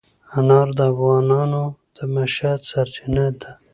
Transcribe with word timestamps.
انار 0.37 0.67
د 0.77 0.79
افغانانو 0.91 1.63
د 1.95 1.97
معیشت 2.13 2.59
سرچینه 2.71 3.25
ده. 3.39 3.51